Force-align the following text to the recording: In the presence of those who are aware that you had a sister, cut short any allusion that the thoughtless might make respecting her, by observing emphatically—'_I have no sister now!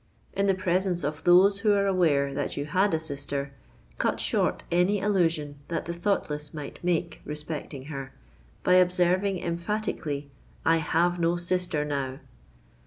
In 0.33 0.47
the 0.47 0.55
presence 0.55 1.03
of 1.03 1.23
those 1.25 1.59
who 1.59 1.73
are 1.73 1.85
aware 1.85 2.33
that 2.33 2.57
you 2.57 2.65
had 2.65 2.91
a 2.95 2.97
sister, 2.97 3.53
cut 3.99 4.19
short 4.19 4.63
any 4.71 4.99
allusion 4.99 5.59
that 5.67 5.85
the 5.85 5.93
thoughtless 5.93 6.55
might 6.55 6.83
make 6.83 7.21
respecting 7.23 7.85
her, 7.85 8.11
by 8.63 8.73
observing 8.73 9.37
emphatically—'_I 9.37 10.79
have 10.79 11.19
no 11.19 11.35
sister 11.35 11.85
now! 11.85 12.17